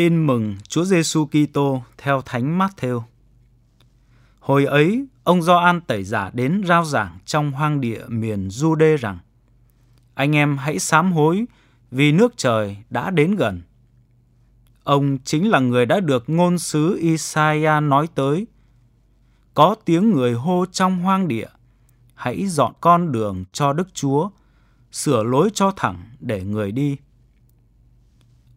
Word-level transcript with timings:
Tin 0.00 0.26
mừng 0.26 0.56
Chúa 0.68 0.84
Giêsu 0.84 1.26
Kitô 1.26 1.82
theo 1.98 2.22
Thánh 2.22 2.58
Matthew. 2.58 3.02
Hồi 4.38 4.64
ấy, 4.64 5.06
ông 5.24 5.42
Gioan 5.42 5.80
tẩy 5.80 6.04
giả 6.04 6.30
đến 6.34 6.62
rao 6.66 6.84
giảng 6.84 7.18
trong 7.24 7.52
hoang 7.52 7.80
địa 7.80 8.04
miền 8.08 8.48
Jude 8.48 8.96
rằng: 8.96 9.18
Anh 10.14 10.36
em 10.36 10.56
hãy 10.56 10.78
sám 10.78 11.12
hối 11.12 11.44
vì 11.90 12.12
nước 12.12 12.34
trời 12.36 12.76
đã 12.90 13.10
đến 13.10 13.36
gần. 13.36 13.62
Ông 14.84 15.18
chính 15.24 15.50
là 15.50 15.58
người 15.58 15.86
đã 15.86 16.00
được 16.00 16.30
ngôn 16.30 16.58
sứ 16.58 16.96
Isaiah 16.96 17.82
nói 17.82 18.08
tới. 18.14 18.46
Có 19.54 19.76
tiếng 19.84 20.10
người 20.10 20.32
hô 20.32 20.64
trong 20.72 20.98
hoang 20.98 21.28
địa, 21.28 21.48
hãy 22.14 22.46
dọn 22.46 22.72
con 22.80 23.12
đường 23.12 23.44
cho 23.52 23.72
Đức 23.72 23.94
Chúa, 23.94 24.30
sửa 24.92 25.22
lối 25.22 25.50
cho 25.54 25.72
thẳng 25.76 26.10
để 26.20 26.44
người 26.44 26.72
đi. 26.72 26.96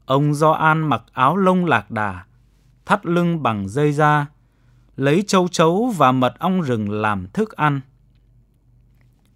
Ông 0.06 0.34
Do 0.34 0.52
An 0.52 0.90
mặc 0.90 1.04
áo 1.14 1.38
lông 1.38 1.66
lạc 1.66 1.92
đà, 1.92 2.26
thắt 2.86 3.06
lưng 3.06 3.44
bằng 3.44 3.70
dây 3.70 3.92
da, 3.92 4.26
lấy 4.96 5.24
châu 5.28 5.48
chấu 5.48 5.94
và 5.98 6.12
mật 6.12 6.40
ong 6.40 6.62
rừng 6.62 6.92
làm 6.92 7.28
thức 7.34 7.52
ăn. 7.52 7.82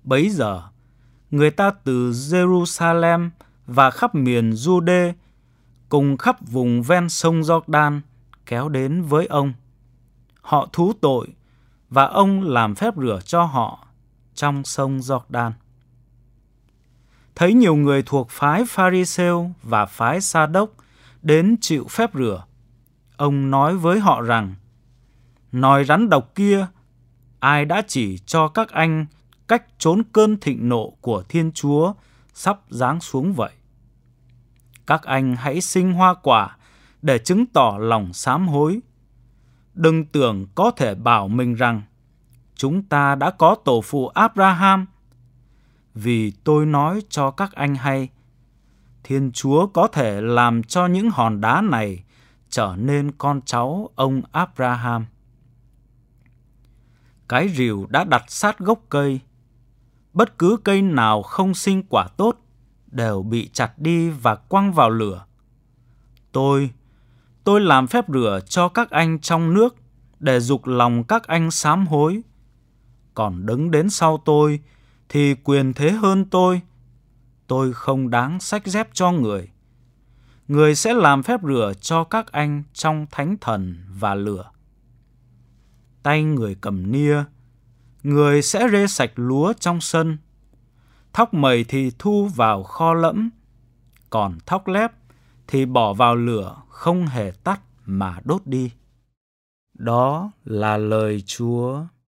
Bấy 0.04 0.30
giờ, 0.30 0.64
người 1.32 1.52
ta 1.52 1.72
từ 1.84 2.12
Jerusalem 2.12 3.30
và 3.66 3.92
khắp 3.92 4.16
miền 4.16 4.50
Jude 4.50 5.14
cùng 5.90 6.18
khắp 6.18 6.38
vùng 6.48 6.84
ven 6.84 7.10
sông 7.10 7.42
Jordan 7.42 8.02
kéo 8.46 8.70
đến 8.70 9.02
với 9.02 9.26
ông. 9.26 9.54
Họ 10.42 10.68
thú 10.74 10.94
tội 11.02 11.28
và 11.90 12.06
ông 12.06 12.42
làm 12.42 12.76
phép 12.76 12.94
rửa 12.98 13.20
cho 13.26 13.44
họ 13.44 13.88
trong 14.34 14.64
sông 14.64 14.98
Jordan 14.98 15.52
thấy 17.38 17.54
nhiều 17.54 17.76
người 17.76 18.04
thuộc 18.04 18.30
phái 18.30 18.66
Pharisêu 18.66 19.50
và 19.64 19.86
phái 19.86 20.22
Sa 20.22 20.46
Đốc 20.46 20.70
đến 21.22 21.56
chịu 21.62 21.88
phép 21.90 22.10
rửa. 22.14 22.44
Ông 23.18 23.52
nói 23.52 23.76
với 23.76 24.00
họ 24.00 24.22
rằng, 24.22 24.56
nói 25.52 25.86
rắn 25.86 26.10
độc 26.10 26.36
kia, 26.36 26.68
ai 27.40 27.66
đã 27.66 27.82
chỉ 27.88 28.18
cho 28.18 28.48
các 28.48 28.70
anh 28.70 29.06
cách 29.48 29.64
trốn 29.78 30.02
cơn 30.14 30.40
thịnh 30.40 30.70
nộ 30.70 30.94
của 31.02 31.24
Thiên 31.30 31.52
Chúa 31.52 31.94
sắp 32.34 32.60
giáng 32.70 33.02
xuống 33.02 33.34
vậy? 33.34 33.52
Các 34.88 35.04
anh 35.04 35.36
hãy 35.36 35.62
sinh 35.62 35.94
hoa 35.94 36.14
quả 36.14 36.58
để 37.02 37.20
chứng 37.20 37.46
tỏ 37.46 37.78
lòng 37.80 38.14
sám 38.14 38.48
hối. 38.48 38.80
Đừng 39.74 40.06
tưởng 40.06 40.46
có 40.56 40.72
thể 40.72 40.96
bảo 40.96 41.28
mình 41.28 41.56
rằng 41.56 41.82
chúng 42.56 42.84
ta 42.84 43.16
đã 43.16 43.32
có 43.32 43.56
tổ 43.66 43.82
phụ 43.82 44.08
Abraham– 44.08 44.86
vì 45.98 46.32
tôi 46.32 46.66
nói 46.66 47.02
cho 47.10 47.32
các 47.32 47.52
anh 47.52 47.76
hay. 47.76 48.10
Thiên 49.04 49.32
chúa 49.32 49.68
có 49.68 49.88
thể 49.88 50.22
làm 50.22 50.64
cho 50.64 50.88
những 50.88 51.10
hòn 51.10 51.42
đá 51.42 51.62
này 51.62 52.04
trở 52.50 52.76
nên 52.78 53.12
con 53.18 53.42
cháu 53.46 53.90
ông 53.96 54.22
abraham. 54.32 55.06
Cái 57.30 57.50
rìu 57.50 57.88
đã 57.90 58.04
đặt 58.04 58.24
sát 58.28 58.60
gốc 58.60 58.80
cây. 58.90 59.20
Bất 60.14 60.38
cứ 60.40 60.58
cây 60.64 60.82
nào 60.82 61.24
không 61.24 61.54
sinh 61.54 61.84
quả 61.90 62.08
tốt 62.18 62.38
đều 62.92 63.24
bị 63.24 63.50
chặt 63.54 63.80
đi 63.80 64.10
và 64.10 64.36
quăng 64.36 64.74
vào 64.74 64.90
lửa. 64.90 65.26
Tôi 66.32 66.70
tôi 67.44 67.62
làm 67.62 67.88
phép 67.88 68.06
rửa 68.08 68.40
cho 68.46 68.70
các 68.70 68.90
anh 68.90 69.20
trong 69.20 69.54
nước 69.54 69.76
để 70.20 70.40
dục 70.40 70.68
lòng 70.68 71.04
các 71.04 71.28
anh 71.28 71.52
sám 71.52 71.88
hối. 71.88 72.22
Còn 73.14 73.46
đứng 73.46 73.72
đến 73.72 73.90
sau 73.90 74.22
tôi 74.26 74.60
thì 75.10 75.36
quyền 75.44 75.74
thế 75.74 75.92
hơn 75.92 76.26
tôi. 76.26 76.62
Tôi 77.48 77.74
không 77.74 78.10
đáng 78.10 78.40
sách 78.40 78.68
dép 78.68 78.90
cho 78.94 79.12
người. 79.12 79.50
Người 80.48 80.76
sẽ 80.76 80.94
làm 80.94 81.24
phép 81.24 81.40
rửa 81.44 81.74
cho 81.82 82.04
các 82.04 82.32
anh 82.32 82.64
trong 82.74 83.08
thánh 83.12 83.36
thần 83.42 83.76
và 83.90 84.16
lửa. 84.16 84.52
Tay 86.04 86.24
người 86.24 86.56
cầm 86.62 86.92
nia, 86.92 87.24
người 88.04 88.42
sẽ 88.42 88.68
rê 88.72 88.88
sạch 88.88 89.12
lúa 89.16 89.54
trong 89.60 89.82
sân. 89.82 90.18
Thóc 91.14 91.34
mầy 91.34 91.64
thì 91.64 91.92
thu 92.00 92.28
vào 92.36 92.64
kho 92.64 92.94
lẫm, 92.94 93.30
còn 94.10 94.38
thóc 94.46 94.68
lép 94.68 94.92
thì 95.48 95.66
bỏ 95.66 95.94
vào 95.94 96.16
lửa 96.16 96.56
không 96.70 97.08
hề 97.08 97.32
tắt 97.32 97.62
mà 97.86 98.20
đốt 98.24 98.42
đi. 98.46 98.72
Đó 99.74 100.32
là 100.46 100.78
lời 100.78 101.24
Chúa. 101.26 101.86